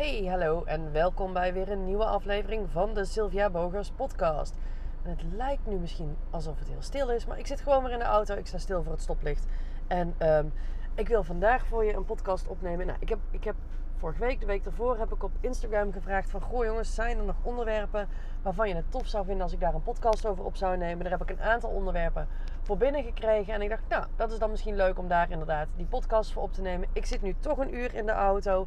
Hey, 0.00 0.26
hallo 0.26 0.64
en 0.64 0.92
welkom 0.92 1.32
bij 1.32 1.52
weer 1.52 1.70
een 1.70 1.84
nieuwe 1.84 2.04
aflevering 2.04 2.70
van 2.70 2.94
de 2.94 3.04
Sylvia 3.04 3.50
Bogers 3.50 3.90
podcast. 3.90 4.54
Het 5.02 5.22
lijkt 5.32 5.66
nu 5.66 5.76
misschien 5.76 6.16
alsof 6.30 6.58
het 6.58 6.68
heel 6.68 6.82
stil 6.82 7.10
is, 7.10 7.26
maar 7.26 7.38
ik 7.38 7.46
zit 7.46 7.60
gewoon 7.60 7.82
weer 7.82 7.92
in 7.92 7.98
de 7.98 8.04
auto. 8.04 8.34
Ik 8.34 8.46
sta 8.46 8.58
stil 8.58 8.82
voor 8.82 8.92
het 8.92 9.02
stoplicht. 9.02 9.46
En 9.86 10.14
ehm, 10.18 10.46
ik 10.94 11.08
wil 11.08 11.22
vandaag 11.22 11.66
voor 11.66 11.84
je 11.84 11.94
een 11.94 12.04
podcast 12.04 12.48
opnemen. 12.48 12.86
Nou, 12.86 12.98
ik 13.00 13.08
heb, 13.08 13.18
ik 13.30 13.44
heb 13.44 13.54
vorige 13.96 14.20
week, 14.20 14.40
de 14.40 14.46
week 14.46 14.64
daarvoor, 14.64 14.98
heb 14.98 15.12
ik 15.12 15.22
op 15.22 15.32
Instagram 15.40 15.92
gevraagd 15.92 16.30
van... 16.30 16.40
Goh 16.40 16.64
jongens, 16.64 16.94
zijn 16.94 17.18
er 17.18 17.24
nog 17.24 17.36
onderwerpen 17.42 18.08
waarvan 18.42 18.68
je 18.68 18.74
het 18.74 18.90
tof 18.90 19.06
zou 19.06 19.24
vinden 19.24 19.42
als 19.42 19.52
ik 19.52 19.60
daar 19.60 19.74
een 19.74 19.82
podcast 19.82 20.26
over 20.26 20.44
op 20.44 20.56
zou 20.56 20.76
nemen? 20.76 21.02
Daar 21.02 21.18
heb 21.18 21.30
ik 21.30 21.38
een 21.38 21.44
aantal 21.44 21.70
onderwerpen 21.70 22.28
voor 22.62 22.76
binnengekregen. 22.76 23.54
En 23.54 23.62
ik 23.62 23.68
dacht, 23.68 23.88
nou, 23.88 24.04
dat 24.16 24.32
is 24.32 24.38
dan 24.38 24.50
misschien 24.50 24.76
leuk 24.76 24.98
om 24.98 25.08
daar 25.08 25.30
inderdaad 25.30 25.68
die 25.76 25.86
podcast 25.86 26.32
voor 26.32 26.42
op 26.42 26.52
te 26.52 26.62
nemen. 26.62 26.88
Ik 26.92 27.06
zit 27.06 27.22
nu 27.22 27.34
toch 27.40 27.58
een 27.58 27.74
uur 27.74 27.94
in 27.94 28.06
de 28.06 28.12
auto. 28.12 28.66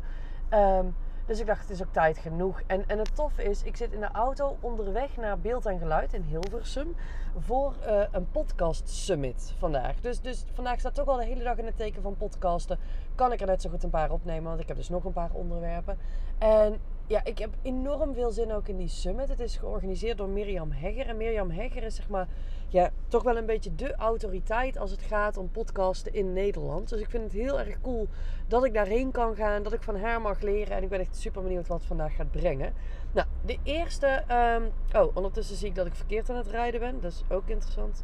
Ehm, 0.49 0.85
dus 1.25 1.39
ik 1.39 1.45
dacht, 1.45 1.61
het 1.61 1.69
is 1.69 1.81
ook 1.81 1.93
tijd 1.93 2.17
genoeg. 2.17 2.61
En, 2.67 2.83
en 2.87 2.97
het 2.97 3.15
toffe 3.15 3.43
is, 3.43 3.63
ik 3.63 3.75
zit 3.75 3.91
in 3.91 3.99
de 3.99 4.11
auto 4.11 4.57
onderweg 4.59 5.17
naar 5.17 5.39
Beeld 5.39 5.65
en 5.65 5.79
Geluid 5.79 6.13
in 6.13 6.21
Hilversum 6.21 6.95
voor 7.37 7.73
uh, 7.87 8.01
een 8.11 8.31
podcast 8.31 8.89
summit 8.89 9.53
vandaag. 9.57 9.99
Dus, 9.99 10.21
dus 10.21 10.45
vandaag 10.53 10.79
staat 10.79 10.95
toch 10.95 11.07
al 11.07 11.17
de 11.17 11.25
hele 11.25 11.43
dag 11.43 11.57
in 11.57 11.65
het 11.65 11.77
teken 11.77 12.01
van 12.01 12.17
podcasten. 12.17 12.79
Kan 13.15 13.31
ik 13.31 13.41
er 13.41 13.47
net 13.47 13.61
zo 13.61 13.69
goed 13.69 13.83
een 13.83 13.89
paar 13.89 14.11
opnemen, 14.11 14.49
want 14.49 14.59
ik 14.59 14.67
heb 14.67 14.77
dus 14.77 14.89
nog 14.89 15.03
een 15.03 15.13
paar 15.13 15.31
onderwerpen. 15.31 15.97
En 16.37 16.79
ja, 17.07 17.23
ik 17.23 17.37
heb 17.37 17.49
enorm 17.61 18.13
veel 18.13 18.31
zin 18.31 18.53
ook 18.53 18.67
in 18.67 18.77
die 18.77 18.87
summit. 18.87 19.29
Het 19.29 19.39
is 19.39 19.57
georganiseerd 19.57 20.17
door 20.17 20.29
Mirjam 20.29 20.71
Hegger. 20.71 21.07
En 21.07 21.17
Mirjam 21.17 21.51
Hegger 21.51 21.83
is 21.83 21.95
zeg 21.95 22.09
maar 22.09 22.27
ja, 22.67 22.89
toch 23.07 23.23
wel 23.23 23.37
een 23.37 23.45
beetje 23.45 23.75
de 23.75 23.95
autoriteit 23.95 24.77
als 24.77 24.91
het 24.91 25.01
gaat 25.01 25.37
om 25.37 25.51
podcasten 25.51 26.13
in 26.13 26.33
Nederland. 26.33 26.89
Dus 26.89 26.99
ik 26.99 27.09
vind 27.09 27.23
het 27.23 27.33
heel 27.33 27.59
erg 27.59 27.81
cool 27.81 28.07
dat 28.47 28.65
ik 28.65 28.73
daarheen 28.73 29.11
kan 29.11 29.35
gaan, 29.35 29.63
dat 29.63 29.73
ik 29.73 29.83
van 29.83 29.97
haar 29.97 30.21
mag 30.21 30.41
leren. 30.41 30.75
En 30.75 30.83
ik 30.83 30.89
ben 30.89 30.99
echt 30.99 31.15
super 31.15 31.41
benieuwd 31.41 31.67
wat 31.67 31.77
het 31.77 31.87
vandaag 31.87 32.15
gaat 32.15 32.31
brengen. 32.31 32.73
Nou, 33.11 33.27
de 33.45 33.57
eerste. 33.63 34.23
Um, 34.31 34.71
oh, 35.01 35.15
ondertussen 35.15 35.55
zie 35.55 35.67
ik 35.67 35.75
dat 35.75 35.85
ik 35.85 35.95
verkeerd 35.95 36.29
aan 36.29 36.35
het 36.35 36.47
rijden 36.47 36.79
ben. 36.79 37.01
Dat 37.01 37.11
is 37.11 37.23
ook 37.29 37.47
interessant. 37.47 38.03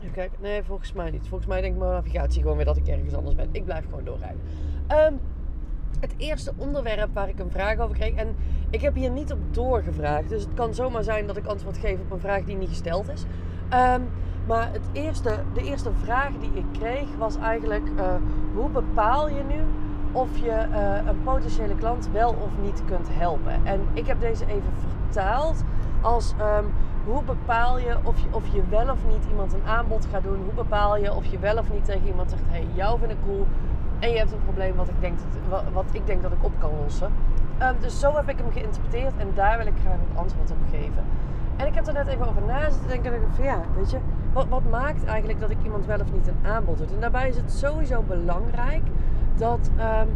Even 0.00 0.12
kijken. 0.12 0.38
Nee, 0.40 0.62
volgens 0.62 0.92
mij 0.92 1.10
niet. 1.10 1.28
Volgens 1.28 1.48
mij 1.48 1.60
denkt 1.60 1.78
mijn 1.78 1.90
navigatie 1.90 2.42
gewoon 2.42 2.56
weer 2.56 2.64
dat 2.66 2.76
ik 2.76 2.88
ergens 2.88 3.14
anders 3.14 3.34
ben. 3.34 3.48
Ik 3.52 3.64
blijf 3.64 3.84
gewoon 3.84 4.04
doorrijden. 4.04 4.40
Um, 4.90 5.20
het 6.00 6.14
eerste 6.16 6.52
onderwerp 6.56 7.08
waar 7.12 7.28
ik 7.28 7.38
een 7.38 7.50
vraag 7.50 7.78
over 7.78 7.96
kreeg. 7.96 8.14
En 8.14 8.36
ik 8.70 8.80
heb 8.80 8.94
hier 8.94 9.10
niet 9.10 9.32
op 9.32 9.54
doorgevraagd. 9.54 10.28
Dus 10.28 10.42
het 10.42 10.54
kan 10.54 10.74
zomaar 10.74 11.04
zijn 11.04 11.26
dat 11.26 11.36
ik 11.36 11.46
antwoord 11.46 11.78
geef 11.78 12.00
op 12.00 12.10
een 12.10 12.20
vraag 12.20 12.44
die 12.44 12.56
niet 12.56 12.68
gesteld 12.68 13.08
is. 13.08 13.24
Um, 13.72 14.08
maar 14.46 14.72
het 14.72 14.88
eerste, 14.92 15.34
de 15.54 15.62
eerste 15.62 15.90
vraag 16.02 16.30
die 16.40 16.50
ik 16.54 16.64
kreeg 16.72 17.16
was 17.18 17.36
eigenlijk: 17.36 17.88
uh, 17.96 18.14
hoe 18.54 18.70
bepaal 18.70 19.28
je 19.28 19.42
nu 19.48 19.64
of 20.12 20.38
je 20.38 20.66
uh, 20.70 21.06
een 21.06 21.22
potentiële 21.22 21.74
klant 21.74 22.08
wel 22.12 22.30
of 22.30 22.50
niet 22.62 22.82
kunt 22.84 23.08
helpen? 23.10 23.60
En 23.64 23.80
ik 23.92 24.06
heb 24.06 24.20
deze 24.20 24.46
even 24.46 24.72
vertaald 24.72 25.64
als: 26.00 26.34
um, 26.40 26.72
hoe 27.04 27.22
bepaal 27.22 27.78
je 27.78 27.96
of, 28.02 28.20
je 28.20 28.26
of 28.30 28.46
je 28.52 28.62
wel 28.68 28.90
of 28.90 28.98
niet 29.06 29.24
iemand 29.30 29.52
een 29.52 29.66
aanbod 29.66 30.06
gaat 30.10 30.22
doen? 30.22 30.42
Hoe 30.44 30.54
bepaal 30.54 30.96
je 30.96 31.14
of 31.14 31.26
je 31.26 31.38
wel 31.38 31.58
of 31.58 31.72
niet 31.72 31.84
tegen 31.84 32.06
iemand 32.06 32.30
zegt: 32.30 32.42
hey, 32.46 32.66
jou 32.74 32.98
vind 32.98 33.10
ik 33.10 33.18
cool 33.24 33.46
en 34.00 34.10
je 34.10 34.18
hebt 34.18 34.32
een 34.32 34.42
probleem 34.44 34.74
wat 34.74 34.88
ik 34.88 35.00
denk 35.00 35.18
dat, 35.48 35.62
wat 35.72 35.84
ik, 35.92 36.06
denk 36.06 36.22
dat 36.22 36.32
ik 36.32 36.44
op 36.44 36.52
kan 36.58 36.70
lossen. 36.82 37.12
Um, 37.62 37.74
dus 37.80 38.00
zo 38.00 38.14
heb 38.16 38.28
ik 38.28 38.38
hem 38.38 38.52
geïnterpreteerd 38.52 39.12
en 39.16 39.28
daar 39.34 39.58
wil 39.58 39.66
ik 39.66 39.74
graag 39.80 39.94
een 39.94 40.18
antwoord 40.18 40.50
op 40.50 40.56
geven. 40.70 41.04
En 41.56 41.66
ik 41.66 41.74
heb 41.74 41.86
er 41.86 41.92
net 41.92 42.06
even 42.06 42.28
over 42.28 42.42
na 42.42 42.70
zitten 42.70 42.88
denken. 42.88 43.12
Van 43.30 43.44
ja, 43.44 43.60
weet 43.76 43.90
je, 43.90 43.98
wat, 44.32 44.48
wat 44.48 44.70
maakt 44.70 45.04
eigenlijk 45.04 45.40
dat 45.40 45.50
ik 45.50 45.56
iemand 45.64 45.86
wel 45.86 46.00
of 46.00 46.12
niet 46.12 46.28
een 46.28 46.50
aanbod 46.50 46.78
doe? 46.78 46.86
En 46.86 47.00
daarbij 47.00 47.28
is 47.28 47.36
het 47.36 47.52
sowieso 47.52 48.02
belangrijk 48.02 48.82
dat, 49.36 49.70
um, 49.78 50.08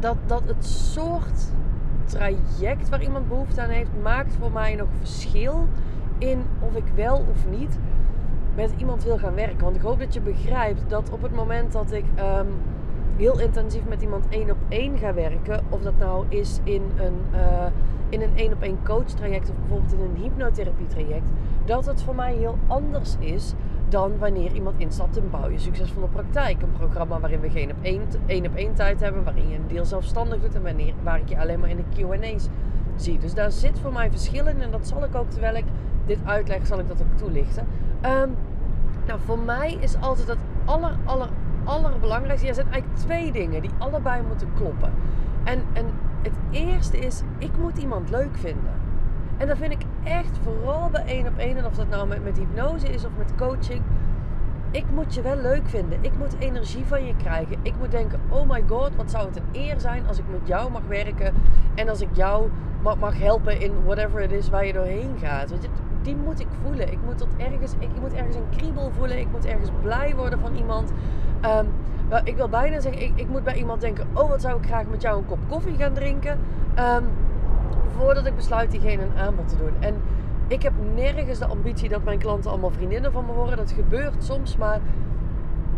dat, 0.00 0.16
dat 0.26 0.42
het 0.46 0.64
soort 0.66 1.46
traject 2.04 2.88
waar 2.88 3.02
iemand 3.02 3.28
behoefte 3.28 3.60
aan 3.60 3.68
heeft, 3.68 3.90
maakt 4.02 4.36
voor 4.40 4.52
mij 4.52 4.74
nog 4.74 4.88
verschil 4.98 5.68
in 6.18 6.44
of 6.60 6.74
ik 6.74 6.84
wel 6.94 7.24
of 7.30 7.46
niet 7.58 7.78
met 8.54 8.72
iemand 8.76 9.04
wil 9.04 9.18
gaan 9.18 9.34
werken. 9.34 9.64
Want 9.64 9.76
ik 9.76 9.82
hoop 9.82 9.98
dat 9.98 10.14
je 10.14 10.20
begrijpt 10.20 10.82
dat 10.88 11.10
op 11.10 11.22
het 11.22 11.34
moment 11.34 11.72
dat 11.72 11.92
ik 11.92 12.04
um, 12.18 12.46
heel 13.16 13.40
intensief 13.40 13.84
met 13.88 14.02
iemand 14.02 14.24
één 14.28 14.50
op 14.50 14.56
één 14.68 14.98
ga 14.98 15.14
werken, 15.14 15.64
of 15.68 15.80
dat 15.80 15.98
nou 15.98 16.24
is 16.28 16.60
in 16.64 16.82
een 16.96 17.20
uh, 17.34 17.66
in 18.08 18.22
een 18.22 18.36
één 18.36 18.52
op 18.52 18.62
één 18.62 18.78
coach 18.84 19.04
traject 19.06 19.50
of 19.50 19.56
bijvoorbeeld 19.56 19.92
in 19.92 20.00
een 20.00 20.22
hypnotherapie 20.22 20.86
traject, 20.86 21.28
dat 21.64 21.86
het 21.86 22.02
voor 22.02 22.14
mij 22.14 22.34
heel 22.34 22.58
anders 22.66 23.16
is 23.18 23.54
dan 23.88 24.18
wanneer 24.18 24.52
iemand 24.52 24.78
instapt 24.78 25.16
in 25.16 25.30
Bouw 25.30 25.50
je 25.50 25.58
Succesvolle 25.58 26.06
Praktijk. 26.06 26.62
Een 26.62 26.72
programma 26.72 27.20
waarin 27.20 27.40
we 27.40 27.50
geen 27.50 27.70
op 27.70 27.76
één, 27.82 28.02
één 28.26 28.46
op 28.46 28.54
één 28.54 28.74
tijd 28.74 29.00
hebben, 29.00 29.24
waarin 29.24 29.48
je 29.48 29.56
een 29.56 29.66
deel 29.66 29.84
zelfstandig 29.84 30.40
doet 30.40 30.54
en 30.54 30.62
wanneer, 30.62 30.92
waar 31.02 31.18
ik 31.18 31.28
je 31.28 31.38
alleen 31.38 31.60
maar 31.60 31.70
in 31.70 31.76
de 31.76 32.02
Q&A's 32.02 32.48
zie. 32.96 33.18
Dus 33.18 33.34
daar 33.34 33.52
zit 33.52 33.78
voor 33.78 33.92
mij 33.92 34.10
verschil 34.10 34.46
in 34.46 34.60
en 34.60 34.70
dat 34.70 34.86
zal 34.86 35.04
ik 35.04 35.14
ook 35.14 35.30
terwijl 35.30 35.54
ik 35.54 35.64
dit 36.06 36.18
uitleg, 36.24 36.66
zal 36.66 36.78
ik 36.78 36.88
dat 36.88 37.00
ook 37.00 37.18
toelichten. 37.18 37.66
Um, 38.04 38.36
nou, 39.06 39.20
voor 39.24 39.38
mij 39.38 39.76
is 39.80 39.96
altijd 40.00 40.28
het 40.28 40.38
aller, 40.64 40.96
aller, 41.04 41.28
allerbelangrijkste. 41.64 42.48
Er 42.48 42.54
zijn 42.54 42.70
eigenlijk 42.70 43.00
twee 43.00 43.32
dingen 43.32 43.62
die 43.62 43.70
allebei 43.78 44.22
moeten 44.28 44.48
kloppen. 44.56 44.92
En, 45.44 45.62
en 45.72 45.86
het 46.22 46.34
eerste 46.50 46.98
is, 46.98 47.22
ik 47.38 47.50
moet 47.58 47.78
iemand 47.78 48.10
leuk 48.10 48.36
vinden. 48.36 48.80
En 49.36 49.48
dat 49.48 49.56
vind 49.56 49.72
ik 49.72 49.82
echt 50.04 50.38
vooral 50.42 50.90
bij 50.90 51.04
één 51.04 51.26
op 51.26 51.38
één. 51.38 51.56
En 51.56 51.66
of 51.66 51.74
dat 51.74 51.88
nou 51.88 52.08
met, 52.08 52.24
met 52.24 52.38
hypnose 52.38 52.88
is 52.88 53.04
of 53.04 53.10
met 53.18 53.34
coaching. 53.36 53.82
Ik 54.70 54.84
moet 54.94 55.14
je 55.14 55.22
wel 55.22 55.36
leuk 55.36 55.68
vinden. 55.68 55.98
Ik 56.00 56.18
moet 56.18 56.36
energie 56.38 56.84
van 56.84 57.06
je 57.06 57.16
krijgen. 57.16 57.56
Ik 57.62 57.74
moet 57.78 57.90
denken, 57.90 58.20
oh 58.28 58.48
my 58.48 58.64
god, 58.68 58.96
wat 58.96 59.10
zou 59.10 59.26
het 59.26 59.36
een 59.36 59.60
eer 59.62 59.80
zijn 59.80 60.06
als 60.06 60.18
ik 60.18 60.24
met 60.30 60.40
jou 60.48 60.70
mag 60.70 60.82
werken. 60.88 61.34
En 61.74 61.88
als 61.88 62.00
ik 62.00 62.08
jou 62.12 62.50
mag, 62.82 62.98
mag 62.98 63.18
helpen 63.18 63.60
in 63.60 63.84
whatever 63.84 64.20
het 64.20 64.32
is 64.32 64.50
waar 64.50 64.66
je 64.66 64.72
doorheen 64.72 65.14
gaat. 65.18 65.50
Weet 65.50 65.62
je, 65.62 65.68
die 66.02 66.16
moet 66.16 66.40
ik 66.40 66.46
voelen. 66.62 66.92
Ik 66.92 66.98
moet, 67.04 67.18
tot 67.18 67.28
ergens, 67.36 67.72
ik, 67.78 67.88
moet 68.00 68.12
ergens 68.12 68.36
een 68.36 68.48
kriebel 68.56 68.90
voelen. 68.96 69.18
Ik 69.18 69.30
moet 69.30 69.46
ergens 69.46 69.70
blij 69.82 70.14
worden 70.16 70.38
van 70.38 70.54
iemand. 70.54 70.92
Um, 71.44 71.66
ik 72.24 72.36
wil 72.36 72.48
bijna 72.48 72.80
zeggen, 72.80 73.02
ik, 73.02 73.12
ik, 73.14 73.28
moet 73.28 73.44
bij 73.44 73.54
iemand 73.54 73.80
denken: 73.80 74.06
Oh, 74.12 74.28
wat 74.28 74.40
zou 74.40 74.58
ik 74.58 74.66
graag 74.66 74.86
met 74.86 75.02
jou 75.02 75.18
een 75.18 75.26
kop 75.26 75.38
koffie 75.48 75.76
gaan 75.76 75.92
drinken? 75.92 76.38
Um, 76.78 77.04
voordat 77.96 78.26
ik 78.26 78.36
besluit 78.36 78.70
diegene 78.70 79.02
een 79.02 79.16
aanbod 79.16 79.48
te 79.48 79.56
doen. 79.56 79.72
En 79.80 79.94
ik 80.46 80.62
heb 80.62 80.72
nergens 80.94 81.38
de 81.38 81.46
ambitie 81.46 81.88
dat 81.88 82.04
mijn 82.04 82.18
klanten 82.18 82.50
allemaal 82.50 82.70
vriendinnen 82.70 83.12
van 83.12 83.26
me 83.26 83.32
worden. 83.32 83.56
Dat 83.56 83.72
gebeurt 83.72 84.24
soms, 84.24 84.56
maar 84.56 84.80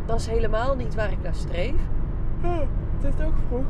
dat 0.07 0.21
is 0.21 0.27
helemaal 0.27 0.77
niet 0.77 0.95
waar 0.95 1.13
ik 1.13 1.23
naar 1.23 1.35
streef. 1.35 1.81
Oh, 2.45 2.59
het 3.01 3.15
is 3.15 3.25
ook 3.25 3.35
vroeg. 3.49 3.65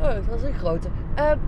Oh, 0.00 0.28
dat 0.28 0.36
is 0.36 0.42
een 0.42 0.54
grote. 0.54 0.88
Um, 1.18 1.38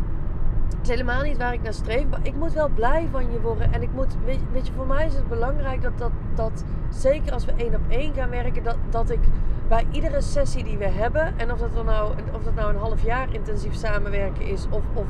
is 0.82 0.88
helemaal 0.88 1.22
niet 1.22 1.37
waar 1.37 1.53
ik 1.53 1.62
naar 1.62 1.72
streef. 1.72 2.09
Maar 2.10 2.21
ik 2.22 2.34
moet 2.34 2.53
wel 2.53 2.69
blij 2.69 3.09
van 3.10 3.32
je 3.32 3.41
worden. 3.41 3.72
En 3.72 3.82
ik 3.82 3.93
moet, 3.94 4.16
weet, 4.25 4.66
je, 4.66 4.72
voor 4.77 4.87
mij 4.87 5.06
is 5.06 5.15
het 5.15 5.28
belangrijk 5.28 5.82
dat, 5.82 5.99
dat, 5.99 6.10
dat 6.34 6.65
zeker 6.91 7.32
als 7.32 7.44
we 7.44 7.53
één 7.56 7.75
op 7.75 7.81
één 7.88 8.15
gaan 8.15 8.31
werken, 8.31 8.62
dat, 8.62 8.77
dat 8.91 9.10
ik 9.10 9.21
bij 9.69 9.87
iedere 9.91 10.21
sessie 10.21 10.65
die 10.65 10.78
we 10.78 10.88
hebben, 10.88 11.38
en 11.38 11.53
of 11.53 11.59
dat, 11.59 11.84
nou, 11.84 12.15
of 12.34 12.43
dat 12.43 12.54
nou 12.54 12.71
een 12.71 12.81
half 12.81 13.03
jaar 13.03 13.34
intensief 13.34 13.75
samenwerken 13.75 14.47
is, 14.47 14.66
of, 14.71 14.82
of 14.94 15.06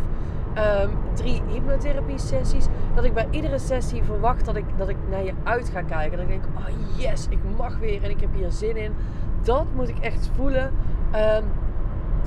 um, 0.82 0.90
drie 1.12 1.42
hypnotherapie 1.48 2.18
sessies, 2.18 2.66
dat 2.94 3.04
ik 3.04 3.14
bij 3.14 3.26
iedere 3.30 3.58
sessie 3.58 4.02
verwacht 4.02 4.44
dat 4.44 4.56
ik, 4.56 4.64
dat 4.76 4.88
ik 4.88 4.96
naar 5.10 5.24
je 5.24 5.32
uit 5.42 5.68
ga 5.68 5.82
kijken. 5.82 6.18
Dat 6.18 6.28
ik 6.28 6.28
denk, 6.28 6.44
oh 6.56 6.98
yes, 7.00 7.26
ik 7.28 7.38
mag 7.56 7.78
weer 7.78 8.02
en 8.02 8.10
ik 8.10 8.20
heb 8.20 8.34
hier 8.34 8.50
zin 8.50 8.76
in. 8.76 8.94
Dat 9.42 9.66
moet 9.74 9.88
ik 9.88 9.98
echt 9.98 10.30
voelen. 10.36 10.72
Um, 11.14 11.44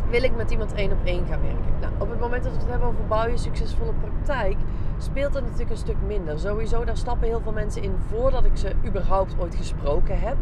wil 0.10 0.24
ik 0.24 0.36
met 0.36 0.52
iemand 0.52 0.74
één 0.74 0.92
op 0.92 0.98
één 1.04 1.26
gaan 1.26 1.42
werken. 1.42 1.74
Nou, 1.82 1.94
op 1.98 2.10
het 2.10 2.20
moment 2.20 2.44
dat 2.44 2.54
we 2.54 2.60
het 2.60 2.70
hebben 2.70 2.88
over 2.88 3.06
bouw 3.08 3.28
je 3.28 3.38
succesvolle 3.38 3.94
praktijk, 3.94 4.58
speelt 4.98 5.34
dat 5.34 5.44
natuurlijk 5.44 5.70
een 5.70 5.78
stuk 5.78 5.96
minder. 6.08 6.40
Sowieso, 6.40 6.84
daar 6.84 6.98
stappen 6.98 7.28
heel 7.28 7.42
veel 7.42 7.52
mensen 7.52 7.84
in 7.84 7.94
voordat 8.08 8.46
ik 8.46 8.58
ze 8.58 8.72
überhaupt 8.86 9.36
ooit 9.40 9.56
gesproken 9.56 10.20
heb. 10.20 10.36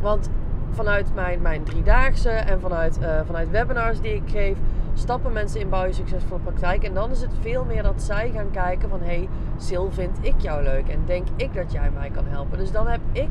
Want 0.00 0.30
vanuit 0.70 1.14
mijn, 1.14 1.42
mijn 1.42 1.64
driedaagse 1.64 2.30
en 2.30 2.60
vanuit, 2.60 2.98
uh, 3.00 3.20
vanuit 3.26 3.50
webinars 3.50 4.00
die 4.00 4.14
ik 4.14 4.30
geef, 4.30 4.56
stappen 4.94 5.32
mensen 5.32 5.60
in 5.60 5.68
bouw 5.68 5.84
je 5.84 5.92
succesvolle 5.92 6.40
praktijk. 6.40 6.82
En 6.82 6.94
dan 6.94 7.10
is 7.10 7.20
het 7.20 7.32
veel 7.40 7.64
meer 7.64 7.82
dat 7.82 8.02
zij 8.02 8.30
gaan 8.34 8.50
kijken 8.50 8.88
van, 8.88 9.00
hey, 9.02 9.28
Sil, 9.66 9.86
vind 9.90 10.18
ik 10.20 10.34
jou 10.38 10.62
leuk? 10.62 10.88
En 10.88 11.02
denk 11.04 11.26
ik 11.36 11.54
dat 11.54 11.72
jij 11.72 11.90
mij 11.90 12.10
kan 12.10 12.24
helpen? 12.26 12.58
Dus 12.58 12.72
dan 12.72 12.86
heb 12.86 13.00
ik 13.12 13.30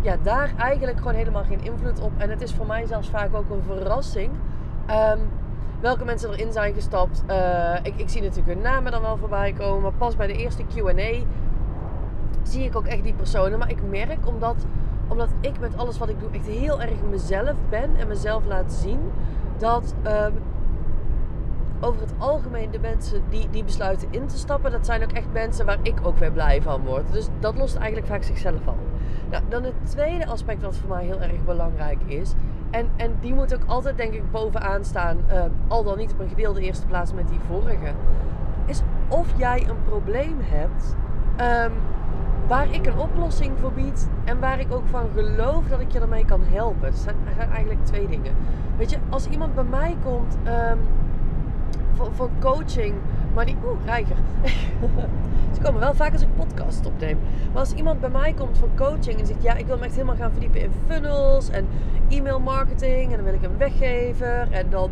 ja, 0.00 0.16
daar 0.22 0.52
eigenlijk 0.56 0.98
gewoon 0.98 1.14
helemaal 1.14 1.44
geen 1.44 1.64
invloed 1.64 2.00
op. 2.00 2.12
En 2.16 2.30
het 2.30 2.40
is 2.40 2.52
voor 2.52 2.66
mij 2.66 2.86
zelfs 2.86 3.08
vaak 3.08 3.34
ook 3.34 3.50
een 3.50 3.62
verrassing 3.62 4.30
Um, 4.90 5.20
welke 5.80 6.04
mensen 6.04 6.30
erin 6.30 6.52
zijn 6.52 6.74
gestapt. 6.74 7.22
Uh, 7.30 7.74
ik, 7.82 7.94
ik, 7.96 8.08
zie 8.08 8.22
natuurlijk 8.22 8.48
hun 8.48 8.60
namen 8.62 8.92
dan 8.92 9.02
wel 9.02 9.16
voorbij 9.16 9.52
komen. 9.52 9.82
Maar 9.82 9.92
pas 9.92 10.16
bij 10.16 10.26
de 10.26 10.36
eerste 10.36 10.62
QA 10.74 11.24
zie 12.42 12.64
ik 12.64 12.76
ook 12.76 12.86
echt 12.86 13.02
die 13.02 13.14
personen. 13.14 13.58
Maar 13.58 13.70
ik 13.70 13.82
merk 13.90 14.26
omdat, 14.26 14.56
omdat 15.08 15.28
ik 15.40 15.60
met 15.60 15.76
alles 15.76 15.98
wat 15.98 16.08
ik 16.08 16.20
doe 16.20 16.30
echt 16.30 16.46
heel 16.46 16.80
erg 16.80 17.02
mezelf 17.10 17.54
ben 17.68 17.96
en 17.96 18.08
mezelf 18.08 18.44
laat 18.44 18.72
zien. 18.72 19.00
Dat 19.58 19.94
um, 20.06 20.32
over 21.80 22.00
het 22.00 22.12
algemeen 22.18 22.70
de 22.70 22.78
mensen 22.78 23.22
die, 23.28 23.50
die 23.50 23.64
besluiten 23.64 24.08
in 24.10 24.26
te 24.26 24.38
stappen, 24.38 24.70
dat 24.70 24.86
zijn 24.86 25.02
ook 25.02 25.12
echt 25.12 25.32
mensen 25.32 25.66
waar 25.66 25.78
ik 25.82 25.98
ook 26.02 26.18
weer 26.18 26.32
blij 26.32 26.62
van 26.62 26.84
word. 26.84 27.12
Dus 27.12 27.28
dat 27.40 27.58
lost 27.58 27.76
eigenlijk 27.76 28.06
vaak 28.06 28.22
zichzelf 28.22 28.66
al. 28.66 28.76
Nou, 29.30 29.42
dan 29.48 29.62
het 29.62 29.74
tweede 29.84 30.26
aspect 30.26 30.62
wat 30.62 30.76
voor 30.76 30.88
mij 30.88 31.04
heel 31.04 31.20
erg 31.20 31.44
belangrijk 31.44 32.00
is, 32.06 32.34
En, 32.70 32.88
en 32.96 33.16
die 33.20 33.34
moet 33.34 33.54
ook 33.54 33.64
altijd, 33.66 33.96
denk 33.96 34.12
ik, 34.12 34.30
bovenaan 34.30 34.84
staan. 34.84 35.16
eh, 35.26 35.42
al 35.68 35.84
dan 35.84 35.98
niet 35.98 36.12
op 36.12 36.20
een 36.20 36.28
gedeelde 36.28 36.60
eerste 36.60 36.86
plaats 36.86 37.12
met 37.12 37.28
die 37.28 37.38
vorige. 37.46 37.92
Is 38.66 38.82
of 39.08 39.32
jij 39.36 39.66
een 39.68 39.82
probleem 39.84 40.36
hebt 40.40 40.96
ehm, 41.36 41.70
waar 42.46 42.74
ik 42.74 42.86
een 42.86 42.98
oplossing 42.98 43.58
voor 43.58 43.72
bied. 43.72 44.08
En 44.24 44.40
waar 44.40 44.60
ik 44.60 44.72
ook 44.72 44.86
van 44.86 45.08
geloof 45.14 45.66
dat 45.68 45.80
ik 45.80 45.92
je 45.92 46.00
ermee 46.00 46.24
kan 46.24 46.40
helpen. 46.44 46.84
Het 46.86 46.98
zijn, 46.98 47.16
eigenlijk 47.52 47.84
twee 47.84 48.08
dingen. 48.08 48.34
Weet 48.76 48.90
je, 48.90 48.96
als 49.08 49.26
iemand 49.28 49.54
bij 49.54 49.64
mij 49.64 49.96
komt 50.04 50.38
ehm, 50.44 50.78
voor, 51.94 52.08
voor 52.12 52.30
coaching. 52.40 52.94
Maar 53.34 53.46
die... 53.46 53.56
Oeh, 53.64 53.84
reiger. 53.84 54.16
Ze 55.54 55.60
komen 55.60 55.80
wel 55.80 55.94
vaak 55.94 56.12
als 56.12 56.22
ik 56.22 56.34
podcast 56.36 56.86
opneem. 56.86 57.18
Maar 57.52 57.60
als 57.60 57.72
iemand 57.72 58.00
bij 58.00 58.10
mij 58.10 58.32
komt 58.32 58.58
voor 58.58 58.68
coaching 58.76 59.20
en 59.20 59.26
zegt... 59.26 59.42
Ja, 59.42 59.54
ik 59.54 59.66
wil 59.66 59.78
me 59.78 59.84
echt 59.84 59.94
helemaal 59.94 60.16
gaan 60.16 60.30
verdiepen 60.30 60.60
in 60.60 60.72
funnels 60.86 61.50
en 61.50 61.66
e-mail 62.08 62.40
marketing. 62.40 63.10
En 63.10 63.16
dan 63.16 63.24
wil 63.24 63.34
ik 63.34 63.42
een 63.42 63.56
weggever. 63.58 64.48
En 64.50 64.70
dan... 64.70 64.90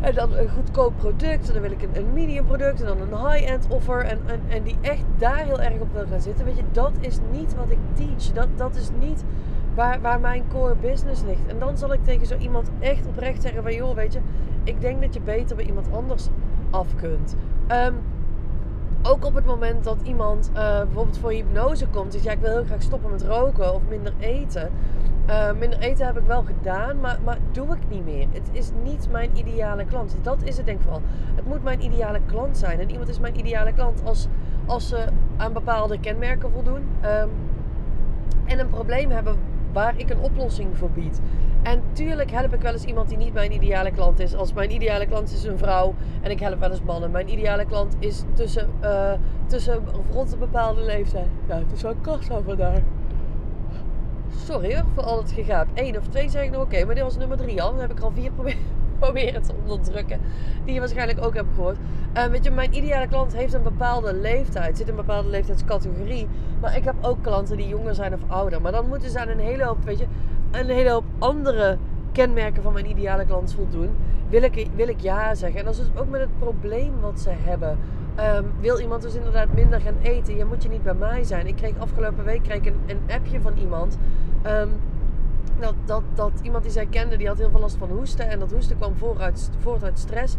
En 0.00 0.14
dan 0.14 0.34
een 0.34 0.48
goedkoop 0.48 0.96
product. 0.96 1.46
En 1.46 1.52
dan 1.52 1.62
wil 1.62 1.70
ik 1.70 1.82
een, 1.82 1.96
een 1.96 2.12
medium 2.12 2.44
product. 2.44 2.80
En 2.80 2.86
dan 2.86 3.00
een 3.00 3.30
high-end 3.30 3.66
offer. 3.68 4.04
En, 4.04 4.18
en, 4.26 4.40
en 4.48 4.62
die 4.62 4.76
echt 4.80 5.04
daar 5.18 5.44
heel 5.44 5.60
erg 5.60 5.80
op 5.80 5.92
wil 5.92 6.06
gaan 6.10 6.20
zitten. 6.20 6.44
Weet 6.44 6.56
je, 6.56 6.64
dat 6.72 6.92
is 7.00 7.18
niet 7.32 7.54
wat 7.54 7.70
ik 7.70 7.78
teach. 7.94 8.32
Dat, 8.32 8.48
dat 8.56 8.76
is 8.76 8.90
niet 9.00 9.24
waar, 9.74 10.00
waar 10.00 10.20
mijn 10.20 10.44
core 10.48 10.74
business 10.80 11.22
ligt. 11.22 11.46
En 11.46 11.58
dan 11.58 11.78
zal 11.78 11.92
ik 11.92 12.04
tegen 12.04 12.26
zo 12.26 12.36
iemand 12.36 12.70
echt 12.78 13.06
oprecht 13.06 13.42
zeggen 13.42 13.62
van... 13.62 13.74
Joh, 13.74 13.94
weet 13.94 14.12
je, 14.12 14.20
ik 14.64 14.80
denk 14.80 15.02
dat 15.02 15.14
je 15.14 15.20
beter 15.20 15.56
bij 15.56 15.64
iemand 15.64 15.92
anders 15.92 16.28
af 16.70 16.94
kunt. 16.94 17.36
Ehm, 17.66 17.94
ook 19.02 19.24
op 19.24 19.34
het 19.34 19.44
moment 19.44 19.84
dat 19.84 19.96
iemand 20.02 20.50
uh, 20.50 20.56
bijvoorbeeld 20.56 21.18
voor 21.18 21.30
hypnose 21.30 21.86
komt. 21.86 22.12
Zegt, 22.12 22.24
ja, 22.24 22.32
ik 22.32 22.38
wil 22.38 22.50
heel 22.50 22.64
graag 22.64 22.82
stoppen 22.82 23.10
met 23.10 23.22
roken 23.22 23.74
of 23.74 23.82
minder 23.88 24.12
eten. 24.18 24.70
Uh, 25.28 25.52
minder 25.52 25.78
eten 25.78 26.06
heb 26.06 26.18
ik 26.18 26.26
wel 26.26 26.42
gedaan, 26.42 27.00
maar, 27.00 27.18
maar 27.24 27.38
doe 27.52 27.66
ik 27.66 27.88
niet 27.88 28.04
meer. 28.04 28.26
Het 28.30 28.48
is 28.52 28.70
niet 28.82 29.08
mijn 29.10 29.30
ideale 29.34 29.84
klant. 29.84 30.16
Dat 30.22 30.42
is 30.42 30.56
het 30.56 30.66
denk 30.66 30.78
ik 30.78 30.84
vooral. 30.84 31.02
Het 31.34 31.46
moet 31.46 31.62
mijn 31.62 31.82
ideale 31.82 32.20
klant 32.26 32.58
zijn. 32.58 32.80
En 32.80 32.90
iemand 32.90 33.08
is 33.08 33.18
mijn 33.18 33.38
ideale 33.38 33.72
klant 33.72 34.02
als, 34.04 34.26
als 34.66 34.88
ze 34.88 35.04
aan 35.36 35.52
bepaalde 35.52 36.00
kenmerken 36.00 36.50
voldoen. 36.50 36.82
Um, 37.04 37.30
en 38.44 38.58
een 38.58 38.70
probleem 38.70 39.10
hebben 39.10 39.36
waar 39.76 39.94
ik 39.96 40.10
een 40.10 40.20
oplossing 40.20 40.76
voor 40.76 40.90
bied. 40.90 41.20
En 41.62 41.82
tuurlijk 41.92 42.30
help 42.30 42.54
ik 42.54 42.60
wel 42.60 42.72
eens 42.72 42.84
iemand 42.84 43.08
die 43.08 43.16
niet 43.16 43.32
mijn 43.32 43.52
ideale 43.52 43.90
klant 43.90 44.20
is. 44.20 44.34
Als 44.34 44.52
mijn 44.52 44.72
ideale 44.72 45.06
klant 45.06 45.32
is 45.32 45.44
een 45.44 45.58
vrouw 45.58 45.94
en 46.22 46.30
ik 46.30 46.40
help 46.40 46.60
wel 46.60 46.70
eens 46.70 46.82
mannen. 46.82 47.10
Mijn 47.10 47.32
ideale 47.32 47.64
klant 47.64 47.96
is 47.98 48.22
tussen, 48.34 48.68
uh, 48.82 49.12
tussen 49.46 49.84
rond 50.12 50.32
een 50.32 50.38
bepaalde 50.38 50.82
leeftijd. 50.82 51.26
Ja, 51.48 51.54
het 51.56 51.72
is 51.72 51.82
wel 51.82 51.94
kassa 52.00 52.42
vandaag. 52.42 52.78
Sorry 54.36 54.74
hoor, 54.74 54.84
voor 54.94 55.02
al 55.02 55.18
het 55.18 55.32
gegaap. 55.32 55.66
Eén 55.74 55.98
of 55.98 56.08
twee 56.08 56.28
zeg 56.28 56.44
ik 56.44 56.50
nog 56.50 56.62
oké, 56.62 56.84
maar 56.84 56.94
dit 56.94 57.04
was 57.04 57.16
nummer 57.16 57.36
drie 57.36 57.62
al. 57.62 57.70
Dan 57.70 57.80
heb 57.80 57.90
ik 57.90 58.00
al 58.00 58.10
vier 58.10 58.32
proberen, 58.32 58.58
proberen 59.04 59.42
te 59.42 59.52
onderdrukken. 59.62 60.20
Die 60.64 60.74
je 60.74 60.80
waarschijnlijk 60.80 61.24
ook 61.24 61.34
hebt 61.34 61.54
gehoord. 61.54 61.76
Uh, 62.16 62.24
weet 62.24 62.44
je, 62.44 62.50
mijn 62.50 62.74
ideale 62.74 63.08
klant 63.08 63.36
heeft 63.36 63.52
een 63.52 63.62
bepaalde 63.62 64.14
leeftijd. 64.14 64.76
Zit 64.76 64.86
in 64.86 64.92
een 64.92 65.06
bepaalde 65.06 65.28
leeftijdscategorie. 65.28 66.28
Maar 66.60 66.76
ik 66.76 66.84
heb 66.84 66.94
ook 67.00 67.22
klanten 67.22 67.56
die 67.56 67.68
jonger 67.68 67.94
zijn 67.94 68.14
of 68.14 68.20
ouder. 68.26 68.60
Maar 68.60 68.72
dan 68.72 68.88
moeten 68.88 69.10
ze 69.10 69.20
aan 69.20 69.28
een 69.28 69.38
hele 69.38 69.64
hoop, 69.64 69.84
weet 69.84 69.98
je, 69.98 70.06
een 70.50 70.68
hele 70.68 70.90
hoop 70.90 71.04
andere 71.18 71.78
kenmerken 72.12 72.62
van 72.62 72.72
mijn 72.72 72.90
ideale 72.90 73.24
klant 73.24 73.54
voldoen. 73.54 73.90
Wil 74.28 74.42
ik, 74.42 74.68
wil 74.74 74.88
ik 74.88 75.00
ja 75.00 75.34
zeggen. 75.34 75.58
En 75.58 75.64
dat 75.64 75.74
is 75.74 75.80
dus 75.80 76.00
ook 76.00 76.08
met 76.08 76.20
het 76.20 76.38
probleem 76.38 77.00
wat 77.00 77.20
ze 77.20 77.30
hebben. 77.30 77.78
Um, 78.36 78.52
wil 78.60 78.78
iemand 78.80 79.02
dus 79.02 79.14
inderdaad 79.14 79.52
minder 79.54 79.80
gaan 79.80 79.96
eten? 80.02 80.36
Ja, 80.36 80.44
moet 80.44 80.62
je 80.62 80.68
niet 80.68 80.82
bij 80.82 80.94
mij 80.94 81.24
zijn. 81.24 81.46
Ik 81.46 81.56
kreeg 81.56 81.78
afgelopen 81.78 82.24
week 82.24 82.42
kreeg 82.42 82.66
een, 82.66 82.80
een 82.86 83.00
appje 83.08 83.40
van 83.40 83.52
iemand. 83.56 83.98
Um, 84.46 84.70
dat, 85.60 85.74
dat, 85.84 86.02
dat 86.14 86.32
iemand 86.42 86.62
die 86.62 86.72
zij 86.72 86.86
kende, 86.86 87.16
die 87.16 87.26
had 87.26 87.38
heel 87.38 87.50
veel 87.50 87.60
last 87.60 87.76
van 87.76 87.88
hoesten. 87.88 88.28
En 88.28 88.38
dat 88.38 88.52
hoesten 88.52 88.76
kwam 88.76 88.96
voort 89.58 89.82
uit 89.82 89.98
stress. 89.98 90.36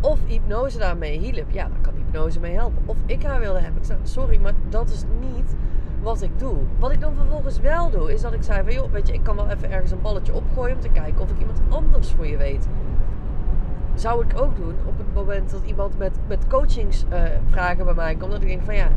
Of 0.00 0.18
hypnose 0.26 0.78
daarmee 0.78 1.18
hielp. 1.18 1.50
Ja, 1.50 1.68
daar 1.68 1.80
kan 1.80 1.94
hypnose 1.94 2.40
mee 2.40 2.54
helpen. 2.54 2.82
Of 2.86 2.96
ik 3.06 3.22
haar 3.22 3.40
wilde 3.40 3.60
hebben. 3.60 3.80
Ik 3.80 3.86
zei, 3.86 3.98
sorry, 4.02 4.40
maar 4.40 4.54
dat 4.68 4.90
is 4.90 5.04
niet 5.20 5.54
wat 6.02 6.22
ik 6.22 6.38
doe. 6.38 6.56
Wat 6.78 6.92
ik 6.92 7.00
dan 7.00 7.14
vervolgens 7.14 7.60
wel 7.60 7.90
doe, 7.90 8.12
is 8.12 8.20
dat 8.20 8.32
ik 8.32 8.42
zei 8.42 8.62
van... 8.62 8.72
joh, 8.72 8.90
weet 8.90 9.06
je, 9.06 9.12
ik 9.12 9.22
kan 9.22 9.36
wel 9.36 9.48
even 9.48 9.70
ergens 9.70 9.90
een 9.90 10.02
balletje 10.02 10.34
opgooien... 10.34 10.74
om 10.74 10.80
te 10.80 10.88
kijken 10.88 11.20
of 11.20 11.30
ik 11.30 11.38
iemand 11.38 11.60
anders 11.68 12.10
voor 12.10 12.26
je 12.26 12.36
weet. 12.36 12.68
Zou 13.94 14.24
ik 14.24 14.40
ook 14.40 14.56
doen 14.56 14.74
op 14.86 14.98
het 14.98 15.14
moment 15.14 15.50
dat 15.50 15.64
iemand 15.64 15.98
met, 15.98 16.18
met 16.26 16.46
coachingsvragen 16.46 17.78
uh, 17.78 17.84
bij 17.84 17.94
mij 17.94 18.14
komt... 18.14 18.30
dat 18.30 18.42
ik 18.42 18.48
denk 18.48 18.62
van 18.62 18.74
ja, 18.74 18.88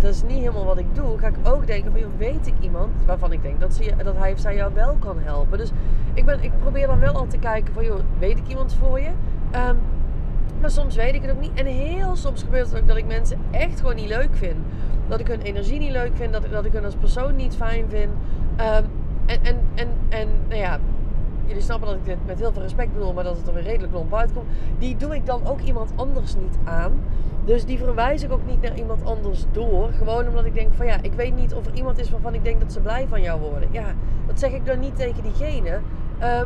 dat 0.00 0.10
is 0.10 0.22
niet 0.22 0.38
helemaal 0.38 0.64
wat 0.64 0.78
ik 0.78 0.94
doe. 0.94 1.18
Ga 1.18 1.26
ik 1.26 1.34
ook 1.42 1.66
denken 1.66 1.92
van, 1.92 2.00
weet 2.16 2.46
ik 2.46 2.54
iemand 2.60 2.90
waarvan 3.06 3.32
ik 3.32 3.42
denk 3.42 3.60
dat, 3.60 3.80
dat 4.04 4.16
hij 4.16 4.32
of 4.32 4.38
zij 4.38 4.54
jou 4.54 4.74
wel 4.74 4.96
kan 4.98 5.18
helpen. 5.18 5.58
Dus 5.58 5.70
ik, 6.14 6.24
ben, 6.24 6.42
ik 6.42 6.52
probeer 6.60 6.86
dan 6.86 6.98
wel 6.98 7.14
al 7.14 7.26
te 7.26 7.38
kijken 7.38 7.74
van, 7.74 7.84
joh, 7.84 8.00
weet 8.18 8.38
ik 8.38 8.48
iemand 8.48 8.74
voor 8.74 9.00
je? 9.00 9.10
Um, 9.68 9.78
maar 10.60 10.70
soms 10.70 10.96
weet 10.96 11.14
ik 11.14 11.22
het 11.22 11.30
ook 11.30 11.40
niet. 11.40 11.52
En 11.54 11.66
heel 11.66 12.16
soms 12.16 12.42
gebeurt 12.42 12.70
het 12.70 12.80
ook 12.80 12.88
dat 12.88 12.96
ik 12.96 13.06
mensen 13.06 13.38
echt 13.50 13.80
gewoon 13.80 13.94
niet 13.94 14.08
leuk 14.08 14.28
vind. 14.32 14.56
Dat 15.08 15.20
ik 15.20 15.26
hun 15.26 15.40
energie 15.40 15.78
niet 15.78 15.90
leuk 15.90 16.10
vind. 16.14 16.32
Dat 16.32 16.44
ik, 16.44 16.50
dat 16.50 16.64
ik 16.64 16.72
hun 16.72 16.84
als 16.84 16.94
persoon 16.94 17.36
niet 17.36 17.56
fijn 17.56 17.84
vind. 17.88 18.12
Um, 18.60 18.84
en, 19.26 19.42
en, 19.42 19.56
en, 19.74 19.88
en 20.08 20.28
nou 20.48 20.60
ja, 20.60 20.78
jullie 21.46 21.62
snappen 21.62 21.88
dat 21.88 21.96
ik 21.96 22.04
dit 22.04 22.16
met 22.26 22.38
heel 22.38 22.52
veel 22.52 22.62
respect 22.62 22.92
bedoel. 22.92 23.12
Maar 23.12 23.24
dat 23.24 23.36
het 23.36 23.46
er 23.46 23.54
weer 23.54 23.62
redelijk 23.62 23.92
lomp 23.92 24.14
uitkomt. 24.14 24.46
Die 24.78 24.96
doe 24.96 25.14
ik 25.14 25.26
dan 25.26 25.46
ook 25.46 25.60
iemand 25.60 25.92
anders 25.96 26.34
niet 26.34 26.58
aan. 26.64 26.92
Dus 27.44 27.64
die 27.64 27.78
verwijs 27.78 28.22
ik 28.22 28.32
ook 28.32 28.46
niet 28.46 28.62
naar 28.62 28.76
iemand 28.76 29.04
anders 29.04 29.44
door. 29.52 29.90
Gewoon 29.92 30.28
omdat 30.28 30.44
ik 30.44 30.54
denk 30.54 30.74
van 30.74 30.86
ja, 30.86 31.02
ik 31.02 31.12
weet 31.12 31.36
niet 31.36 31.54
of 31.54 31.66
er 31.66 31.74
iemand 31.74 31.98
is 31.98 32.10
waarvan 32.10 32.34
ik 32.34 32.44
denk 32.44 32.60
dat 32.60 32.72
ze 32.72 32.80
blij 32.80 33.06
van 33.08 33.22
jou 33.22 33.40
worden. 33.40 33.68
Ja, 33.72 33.94
dat 34.26 34.38
zeg 34.38 34.52
ik 34.52 34.66
dan 34.66 34.78
niet 34.80 34.96
tegen 34.96 35.22
diegene. 35.22 35.80
Uh, 36.20 36.42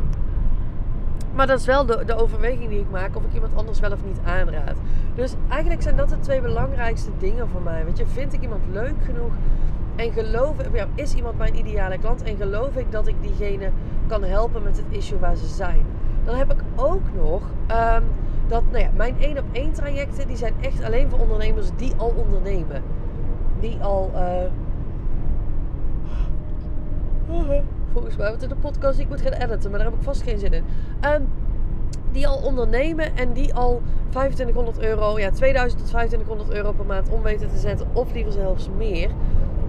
maar 1.33 1.47
dat 1.47 1.59
is 1.59 1.65
wel 1.65 1.85
de, 1.85 2.03
de 2.05 2.15
overweging 2.15 2.69
die 2.69 2.79
ik 2.79 2.89
maak 2.91 3.15
of 3.15 3.23
ik 3.23 3.33
iemand 3.33 3.55
anders 3.55 3.79
wel 3.79 3.91
of 3.91 4.05
niet 4.05 4.19
aanraad. 4.25 4.77
Dus 5.15 5.33
eigenlijk 5.47 5.81
zijn 5.81 5.95
dat 5.95 6.09
de 6.09 6.19
twee 6.19 6.41
belangrijkste 6.41 7.09
dingen 7.17 7.47
voor 7.49 7.61
mij. 7.61 7.85
Weet 7.85 7.97
je, 7.97 8.05
vind 8.05 8.33
ik 8.33 8.41
iemand 8.41 8.61
leuk 8.71 8.95
genoeg 9.05 9.31
en 9.97 10.11
geloof 10.11 10.59
ik, 10.59 10.87
is 10.95 11.13
iemand 11.13 11.37
mijn 11.37 11.57
ideale 11.57 11.97
klant 11.97 12.23
en 12.23 12.37
geloof 12.37 12.75
ik 12.75 12.91
dat 12.91 13.07
ik 13.07 13.15
diegene 13.21 13.71
kan 14.07 14.23
helpen 14.23 14.63
met 14.63 14.77
het 14.77 14.85
issue 14.89 15.19
waar 15.19 15.35
ze 15.35 15.47
zijn. 15.47 15.85
Dan 16.25 16.35
heb 16.35 16.51
ik 16.51 16.59
ook 16.75 17.13
nog 17.15 17.41
um, 17.71 18.03
dat, 18.47 18.63
nou 18.71 18.83
ja, 18.83 18.89
mijn 18.95 19.15
één 19.19 19.37
op 19.37 19.45
één 19.51 19.71
trajecten 19.71 20.27
die 20.27 20.37
zijn 20.37 20.53
echt 20.61 20.83
alleen 20.83 21.09
voor 21.09 21.19
ondernemers 21.19 21.69
die 21.75 21.93
al 21.97 22.13
ondernemen. 22.17 22.83
Die 23.59 23.77
al. 23.81 24.11
Uh, 24.15 24.21
volgens 27.93 28.17
mij. 28.17 28.29
Want 28.29 28.43
in 28.43 28.49
de 28.49 28.55
podcast 28.55 28.99
ik 28.99 29.09
moet 29.09 29.21
gaan 29.21 29.33
editen, 29.33 29.69
maar 29.69 29.79
daar 29.79 29.89
heb 29.89 29.97
ik 29.97 30.03
vast 30.03 30.21
geen 30.21 30.39
zin 30.39 30.53
in. 30.53 30.63
Um, 31.05 31.27
die 32.11 32.27
al 32.27 32.37
ondernemen 32.37 33.15
en 33.15 33.33
die 33.33 33.53
al 33.53 33.81
2500 34.09 34.79
euro, 34.79 35.19
ja 35.19 35.31
2000 35.31 35.79
tot 35.81 35.89
2500 35.89 36.49
euro 36.49 36.71
per 36.71 36.85
maand 36.85 37.09
om 37.09 37.21
weten 37.21 37.49
te 37.49 37.57
zetten, 37.57 37.87
of 37.93 38.13
liever 38.13 38.31
zelfs 38.31 38.69
meer. 38.77 39.09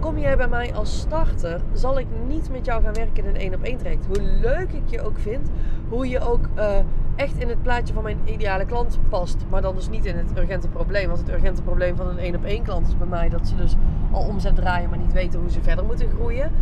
Kom 0.01 0.19
jij 0.19 0.37
bij 0.37 0.49
mij 0.49 0.75
als 0.75 0.99
starter, 0.99 1.61
zal 1.73 1.99
ik 1.99 2.07
niet 2.27 2.51
met 2.51 2.65
jou 2.65 2.83
gaan 2.83 2.93
werken 2.93 3.25
in 3.25 3.31
een 3.31 3.41
één 3.41 3.55
op 3.55 3.63
één 3.63 3.79
traject. 3.79 4.07
Hoe 4.07 4.23
leuk 4.23 4.73
ik 4.73 4.83
je 4.87 5.03
ook 5.03 5.19
vind, 5.19 5.51
hoe 5.89 6.09
je 6.09 6.21
ook 6.21 6.49
uh, 6.57 6.77
echt 7.17 7.39
in 7.39 7.49
het 7.49 7.63
plaatje 7.63 7.95
van 7.95 8.03
mijn 8.03 8.19
ideale 8.25 8.65
klant 8.65 8.99
past, 9.09 9.37
maar 9.51 9.63
dan 9.63 9.75
dus 9.75 9.89
niet 9.89 10.07
in 10.07 10.17
het 10.17 10.37
urgente 10.37 10.69
probleem. 10.69 11.07
Want 11.07 11.19
het 11.19 11.29
urgente 11.29 11.63
probleem 11.63 11.97
van 11.97 12.09
een 12.09 12.19
één 12.19 12.37
op 12.37 12.45
één 12.45 12.63
klant 12.63 12.89
is 12.89 12.97
bij 12.97 13.07
mij 13.07 13.29
dat 13.29 13.49
ze 13.49 13.57
dus 13.57 13.77
al 14.11 14.23
omzet 14.23 14.57
draaien, 14.57 14.91
maar 14.91 14.99
niet 14.99 15.13
weten 15.13 15.41
hoe 15.41 15.51
ze 15.51 15.63
verder 15.63 15.85
moeten 15.85 16.09
groeien. 16.11 16.53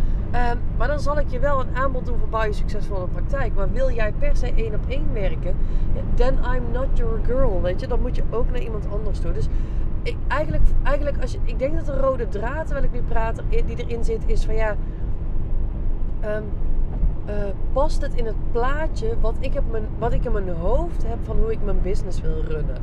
Um, 0.51 0.59
maar 0.77 0.87
dan 0.87 0.99
zal 0.99 1.19
ik 1.19 1.29
je 1.29 1.39
wel 1.39 1.59
een 1.59 1.75
aanbod 1.75 2.05
doen 2.05 2.17
voor 2.19 2.29
bouw 2.29 2.43
je 2.45 2.53
succesvolle 2.53 3.07
praktijk. 3.07 3.55
Maar 3.55 3.71
wil 3.71 3.91
jij 3.91 4.13
per 4.19 4.35
se 4.35 4.53
één 4.55 4.73
op 4.73 4.83
één 4.87 5.13
werken, 5.13 5.55
then 6.13 6.33
I'm 6.33 6.71
not 6.71 6.87
your 6.93 7.19
girl. 7.25 7.61
Weet 7.61 7.79
je, 7.79 7.87
dan 7.87 8.01
moet 8.01 8.15
je 8.15 8.23
ook 8.29 8.49
naar 8.51 8.61
iemand 8.61 8.87
anders 8.91 9.19
toe. 9.19 9.31
Dus 9.31 9.47
ik, 10.07 10.17
eigenlijk, 10.27 10.63
eigenlijk 10.83 11.21
als 11.21 11.31
je, 11.31 11.39
ik 11.43 11.59
denk 11.59 11.75
dat 11.75 11.85
de 11.85 11.99
rode 11.99 12.27
draad, 12.27 12.65
terwijl 12.65 12.85
ik 12.85 12.91
nu 12.91 13.01
praat, 13.01 13.41
die 13.49 13.85
erin 13.85 14.03
zit, 14.03 14.21
is 14.25 14.45
van 14.45 14.55
ja. 14.55 14.75
Um, 16.25 16.43
uh, 17.29 17.33
past 17.73 18.01
het 18.01 18.13
in 18.13 18.25
het 18.25 18.51
plaatje 18.51 19.19
wat 19.19 19.35
ik, 19.39 19.53
heb 19.53 19.63
mijn, 19.71 19.83
wat 19.97 20.13
ik 20.13 20.25
in 20.25 20.31
mijn 20.31 20.49
hoofd 20.49 21.03
heb 21.03 21.17
van 21.23 21.37
hoe 21.37 21.51
ik 21.51 21.63
mijn 21.63 21.81
business 21.81 22.21
wil 22.21 22.41
runnen? 22.41 22.77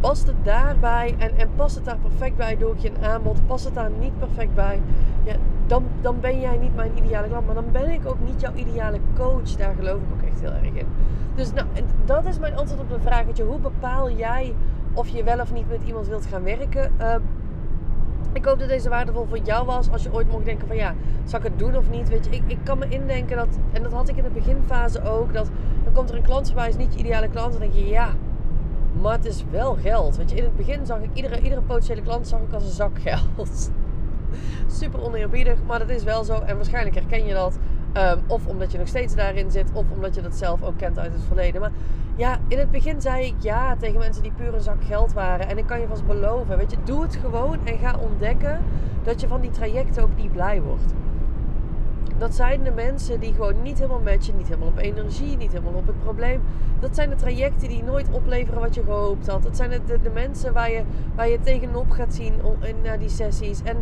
Past 0.00 0.26
het 0.26 0.44
daarbij 0.44 1.14
en, 1.18 1.36
en 1.36 1.48
past 1.56 1.74
het 1.74 1.84
daar 1.84 1.98
perfect 1.98 2.36
bij? 2.36 2.56
Doe 2.56 2.72
ik 2.72 2.78
je 2.78 2.90
een 2.90 3.04
aanbod? 3.04 3.46
Past 3.46 3.64
het 3.64 3.74
daar 3.74 3.90
niet 4.00 4.18
perfect 4.18 4.54
bij? 4.54 4.80
Ja, 5.24 5.34
dan, 5.66 5.84
dan 6.00 6.20
ben 6.20 6.40
jij 6.40 6.56
niet 6.56 6.74
mijn 6.74 6.90
ideale 6.96 7.28
klant. 7.28 7.46
Maar 7.46 7.54
dan 7.54 7.72
ben 7.72 7.90
ik 7.90 8.06
ook 8.06 8.20
niet 8.24 8.40
jouw 8.40 8.54
ideale 8.54 8.98
coach. 9.14 9.56
Daar 9.56 9.74
geloof 9.74 9.96
ik 9.96 10.12
ook 10.12 10.28
echt 10.30 10.40
heel 10.40 10.52
erg 10.52 10.74
in. 10.74 10.86
Dus 11.34 11.52
nou, 11.52 11.66
dat 12.04 12.26
is 12.26 12.38
mijn 12.38 12.56
antwoord 12.56 12.80
op 12.80 12.88
de 12.88 13.00
vraag. 13.00 13.24
Je, 13.32 13.42
hoe 13.42 13.58
bepaal 13.58 14.10
jij 14.10 14.54
of 14.94 15.08
je 15.08 15.24
wel 15.24 15.40
of 15.40 15.52
niet 15.52 15.68
met 15.68 15.82
iemand 15.82 16.08
wilt 16.08 16.26
gaan 16.26 16.42
werken? 16.42 16.92
Uh, 17.00 17.14
ik 18.32 18.44
hoop 18.44 18.58
dat 18.58 18.68
deze 18.68 18.88
waardevol 18.88 19.26
voor 19.28 19.38
jou 19.38 19.66
was. 19.66 19.90
Als 19.90 20.02
je 20.02 20.12
ooit 20.12 20.30
mocht 20.30 20.44
denken 20.44 20.66
van 20.66 20.76
ja, 20.76 20.94
zal 21.24 21.38
ik 21.38 21.44
het 21.44 21.58
doen 21.58 21.76
of 21.76 21.90
niet? 21.90 22.08
Weet 22.08 22.24
je, 22.24 22.30
ik, 22.30 22.42
ik 22.46 22.58
kan 22.62 22.78
me 22.78 22.88
indenken 22.88 23.36
dat, 23.36 23.58
en 23.72 23.82
dat 23.82 23.92
had 23.92 24.08
ik 24.08 24.16
in 24.16 24.22
de 24.22 24.30
beginfase 24.30 25.02
ook, 25.02 25.32
dat 25.32 25.50
dan 25.84 25.92
komt 25.92 26.10
er 26.10 26.16
een 26.16 26.22
klant 26.22 26.46
voorbij, 26.46 26.68
is 26.68 26.76
niet 26.76 26.92
je 26.92 26.98
ideale 26.98 27.28
klant. 27.28 27.52
Dan 27.52 27.60
denk 27.60 27.72
je 27.72 27.88
ja, 27.88 28.14
maar 29.00 29.12
het 29.12 29.24
is 29.24 29.44
wel 29.50 29.74
geld. 29.74 30.16
Weet 30.16 30.30
je, 30.30 30.36
in 30.36 30.44
het 30.44 30.56
begin 30.56 30.86
zag 30.86 31.00
ik 31.00 31.10
iedere, 31.12 31.40
iedere 31.40 31.60
potentiële 31.60 32.02
klant 32.02 32.28
zag 32.28 32.40
ik 32.40 32.52
als 32.52 32.64
een 32.64 32.70
zak 32.70 32.98
geld. 33.00 33.70
Super 34.80 35.02
oneerbiedig, 35.02 35.58
maar 35.66 35.78
dat 35.78 35.88
is 35.88 36.02
wel 36.02 36.24
zo. 36.24 36.34
En 36.34 36.56
waarschijnlijk 36.56 36.94
herken 36.94 37.26
je 37.26 37.34
dat. 37.34 37.58
Ehm, 37.92 38.18
of 38.26 38.46
omdat 38.46 38.72
je 38.72 38.78
nog 38.78 38.88
steeds 38.88 39.14
daarin 39.14 39.50
zit, 39.50 39.70
of 39.72 39.84
omdat 39.94 40.14
je 40.14 40.20
dat 40.20 40.34
zelf 40.34 40.62
ook 40.62 40.76
kent 40.76 40.98
uit 40.98 41.12
het 41.12 41.22
verleden. 41.26 41.60
Maar 41.60 41.72
ja, 42.16 42.38
in 42.48 42.58
het 42.58 42.70
begin 42.70 43.00
zei 43.00 43.26
ik 43.26 43.34
ja 43.38 43.76
tegen 43.76 43.98
mensen 43.98 44.22
die 44.22 44.32
puur 44.36 44.54
een 44.54 44.60
zak 44.60 44.84
geld 44.84 45.12
waren. 45.12 45.48
En 45.48 45.58
ik 45.58 45.66
kan 45.66 45.80
je 45.80 45.86
vast 45.86 46.06
beloven, 46.06 46.56
weet 46.56 46.70
je, 46.70 46.76
doe 46.84 47.02
het 47.02 47.16
gewoon 47.16 47.58
en 47.66 47.78
ga 47.78 47.98
ontdekken 47.98 48.60
dat 49.02 49.20
je 49.20 49.28
van 49.28 49.40
die 49.40 49.50
trajecten 49.50 50.02
ook 50.02 50.16
niet 50.16 50.32
blij 50.32 50.62
wordt. 50.62 50.94
Dat 52.18 52.34
zijn 52.34 52.62
de 52.62 52.70
mensen 52.70 53.20
die 53.20 53.32
gewoon 53.32 53.62
niet 53.62 53.78
helemaal 53.78 54.00
matchen, 54.00 54.36
niet 54.36 54.48
helemaal 54.48 54.68
op 54.68 54.78
energie, 54.78 55.36
niet 55.36 55.52
helemaal 55.52 55.72
op 55.72 55.86
het 55.86 56.00
probleem. 56.02 56.42
Dat 56.80 56.94
zijn 56.94 57.10
de 57.10 57.16
trajecten 57.16 57.68
die 57.68 57.82
nooit 57.82 58.10
opleveren 58.10 58.60
wat 58.60 58.74
je 58.74 58.82
gehoopt 58.82 59.26
had. 59.26 59.42
Dat 59.42 59.56
zijn 59.56 59.70
de, 59.70 60.00
de, 60.02 60.10
mensen 60.10 60.52
waar 60.52 60.70
je, 60.70 60.82
waar 61.14 61.28
je 61.28 61.40
tegenop 61.40 61.90
gaat 61.90 62.14
zien 62.14 62.34
naar 62.82 62.98
die 62.98 63.08
sessies. 63.08 63.62
En, 63.62 63.76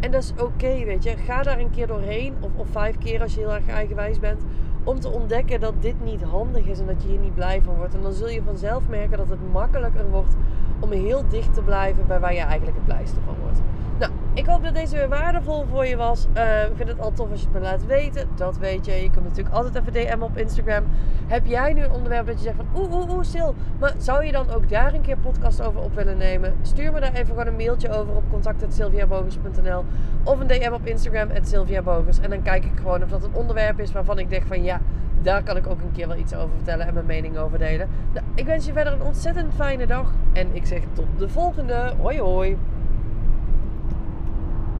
en 0.00 0.10
dat 0.10 0.22
is 0.22 0.32
oké, 0.42 0.84
weet 0.84 1.02
je. 1.02 1.16
Ga 1.16 1.42
daar 1.42 1.58
een 1.58 1.70
keer 1.70 1.86
doorheen, 1.86 2.34
of, 2.40 2.50
of 2.56 2.68
vijf 2.68 2.98
keer 2.98 3.22
als 3.22 3.34
je 3.34 3.40
heel 3.40 3.54
erg 3.54 3.68
eigenwijs 3.68 4.18
bent. 4.18 4.42
Om 4.84 5.00
te 5.00 5.08
ontdekken 5.08 5.60
dat 5.60 5.82
dit 5.82 6.04
niet 6.04 6.22
handig 6.22 6.66
is 6.66 6.80
en 6.80 6.86
dat 6.86 7.02
je 7.02 7.08
hier 7.08 7.18
niet 7.18 7.34
blij 7.34 7.62
van 7.62 7.76
wordt. 7.76 7.94
En 7.94 8.02
dan 8.02 8.12
zul 8.12 8.28
je 8.28 8.42
vanzelf 8.42 8.88
merken 8.88 9.18
dat 9.18 9.28
het 9.28 9.52
makkelijker 9.52 10.10
wordt 10.10 10.34
om 10.80 10.90
heel 10.90 11.28
dicht 11.28 11.54
te 11.54 11.62
blijven 11.62 12.06
bij 12.06 12.20
waar 12.20 12.34
je 12.34 12.40
eigenlijk 12.40 12.76
het 12.76 12.84
blijste 12.84 13.20
van 13.24 13.34
wordt. 13.42 13.60
Nou, 14.00 14.12
ik 14.34 14.46
hoop 14.46 14.62
dat 14.62 14.74
deze 14.74 14.96
weer 14.96 15.08
waardevol 15.08 15.66
voor 15.70 15.86
je 15.86 15.96
was. 15.96 16.26
Uh, 16.36 16.62
ik 16.62 16.76
vind 16.76 16.88
het 16.88 17.00
al 17.00 17.12
tof 17.12 17.30
als 17.30 17.40
je 17.40 17.46
het 17.46 17.54
me 17.54 17.60
laat 17.60 17.86
weten. 17.86 18.28
Dat 18.34 18.58
weet 18.58 18.86
je. 18.86 18.92
Je 18.92 19.10
kunt 19.10 19.24
natuurlijk 19.24 19.54
altijd 19.54 19.74
even 19.74 19.92
DM 19.92 20.22
op 20.22 20.36
Instagram. 20.36 20.84
Heb 21.26 21.46
jij 21.46 21.72
nu 21.72 21.82
een 21.82 21.92
onderwerp 21.92 22.26
dat 22.26 22.38
je 22.38 22.42
zegt 22.42 22.56
van 22.56 22.66
oeh, 22.76 22.92
oeh, 22.92 23.10
oeh, 23.10 23.22
stil. 23.22 23.54
Maar 23.78 23.94
zou 23.98 24.24
je 24.24 24.32
dan 24.32 24.50
ook 24.50 24.68
daar 24.68 24.94
een 24.94 25.00
keer 25.00 25.16
podcast 25.16 25.62
over 25.62 25.80
op 25.80 25.94
willen 25.94 26.16
nemen? 26.16 26.54
Stuur 26.62 26.92
me 26.92 27.00
daar 27.00 27.12
even 27.12 27.26
gewoon 27.26 27.46
een 27.46 27.56
mailtje 27.56 27.90
over 27.90 28.16
op 28.16 28.24
contact.sylviabogers.nl 28.30 29.84
Of 30.24 30.40
een 30.40 30.46
DM 30.46 30.72
op 30.72 30.86
Instagram, 30.86 31.28
@sylviabogers. 31.42 32.20
En 32.20 32.30
dan 32.30 32.42
kijk 32.42 32.64
ik 32.64 32.78
gewoon 32.78 33.02
of 33.02 33.08
dat 33.08 33.24
een 33.24 33.34
onderwerp 33.34 33.80
is 33.80 33.92
waarvan 33.92 34.18
ik 34.18 34.30
denk 34.30 34.46
van 34.46 34.62
ja, 34.62 34.80
daar 35.22 35.42
kan 35.42 35.56
ik 35.56 35.66
ook 35.66 35.80
een 35.80 35.92
keer 35.92 36.08
wel 36.08 36.16
iets 36.16 36.34
over 36.34 36.54
vertellen 36.56 36.86
en 36.86 36.94
mijn 36.94 37.06
mening 37.06 37.38
over 37.38 37.58
delen. 37.58 37.88
Nou, 38.12 38.26
ik 38.34 38.44
wens 38.44 38.66
je 38.66 38.72
verder 38.72 38.92
een 38.92 39.02
ontzettend 39.02 39.54
fijne 39.54 39.86
dag. 39.86 40.12
En 40.32 40.48
ik 40.52 40.66
zeg 40.66 40.80
tot 40.92 41.06
de 41.18 41.28
volgende. 41.28 41.92
Hoi 41.98 42.20
hoi. 42.20 42.56